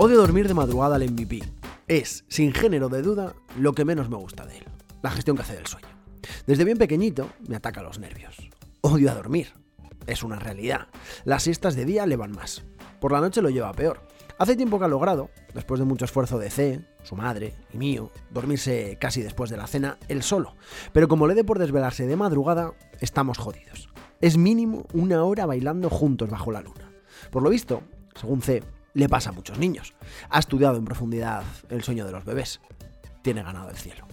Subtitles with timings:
[0.00, 1.42] Odio dormir de madrugada al MVP.
[1.88, 4.64] Es, sin género de duda, lo que menos me gusta de él.
[5.02, 5.88] La gestión que hace del sueño.
[6.46, 8.36] Desde bien pequeñito me ataca los nervios.
[8.80, 9.48] Odio a dormir.
[10.06, 10.86] Es una realidad.
[11.24, 12.62] Las siestas de día le van más.
[13.00, 14.06] Por la noche lo lleva peor.
[14.38, 18.12] Hace tiempo que ha logrado, después de mucho esfuerzo de C, su madre y mío,
[18.30, 20.54] dormirse casi después de la cena él solo.
[20.92, 23.88] Pero como le dé por desvelarse de madrugada, estamos jodidos.
[24.20, 26.92] Es mínimo una hora bailando juntos bajo la luna.
[27.32, 27.82] Por lo visto,
[28.14, 28.62] según C,
[28.98, 29.94] le pasa a muchos niños.
[30.28, 32.60] Ha estudiado en profundidad el sueño de los bebés.
[33.22, 34.06] Tiene ganado el cielo.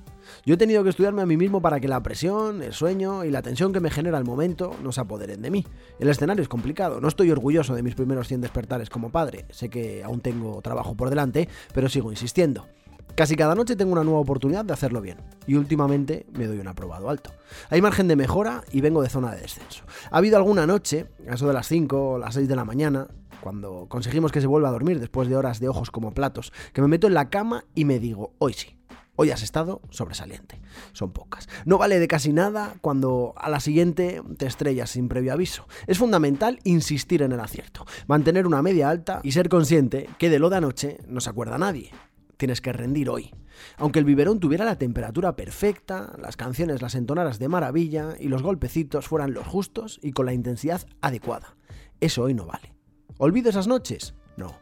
[0.46, 3.32] Yo he tenido que estudiarme a mí mismo para que la presión, el sueño y
[3.32, 5.66] la tensión que me genera el momento no se apoderen de mí.
[6.00, 9.70] El escenario es complicado, no estoy orgulloso de mis primeros 100 despertares como padre, sé
[9.70, 12.68] que aún tengo trabajo por delante, pero sigo insistiendo.
[13.16, 16.68] Casi cada noche tengo una nueva oportunidad de hacerlo bien, y últimamente me doy un
[16.68, 17.32] aprobado alto.
[17.70, 19.84] Hay margen de mejora y vengo de zona de descenso.
[20.12, 23.08] Ha habido alguna noche, a eso de las 5 o las 6 de la mañana,
[23.46, 26.82] cuando conseguimos que se vuelva a dormir después de horas de ojos como platos, que
[26.82, 28.76] me meto en la cama y me digo, hoy sí.
[29.18, 30.60] Hoy has estado sobresaliente.
[30.94, 31.48] Son pocas.
[31.64, 35.68] No vale de casi nada cuando a la siguiente te estrellas sin previo aviso.
[35.86, 40.40] Es fundamental insistir en el acierto, mantener una media alta y ser consciente que de
[40.40, 41.92] lo de anoche no se acuerda nadie.
[42.38, 43.32] Tienes que rendir hoy.
[43.78, 48.42] Aunque el biberón tuviera la temperatura perfecta, las canciones las entonaras de maravilla y los
[48.42, 51.58] golpecitos fueran los justos y con la intensidad adecuada.
[52.00, 52.75] Eso hoy no vale.
[53.18, 54.14] ¿Olvido esas noches?
[54.36, 54.56] No.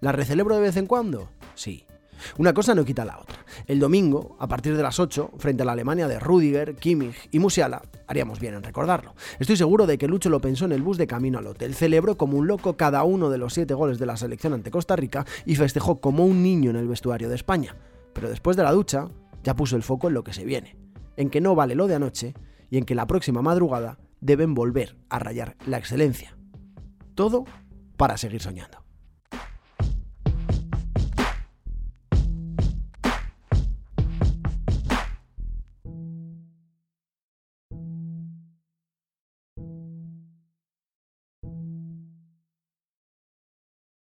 [0.00, 1.28] ¿Las recelebro de vez en cuando?
[1.54, 1.84] Sí.
[2.38, 3.44] Una cosa no quita la otra.
[3.66, 7.38] El domingo, a partir de las 8, frente a la Alemania de Rudiger, Kimmich y
[7.38, 9.14] Musiala, haríamos bien en recordarlo.
[9.38, 12.16] Estoy seguro de que Lucho lo pensó en el bus de camino al hotel, celebró
[12.16, 15.26] como un loco cada uno de los siete goles de la selección ante Costa Rica
[15.44, 17.76] y festejó como un niño en el vestuario de España.
[18.14, 19.08] Pero después de la ducha,
[19.44, 20.78] ya puso el foco en lo que se viene,
[21.18, 22.32] en que no vale lo de anoche
[22.70, 26.38] y en que la próxima madrugada deben volver a rayar la excelencia.
[27.14, 27.44] Todo
[27.96, 28.85] para seguir soñando.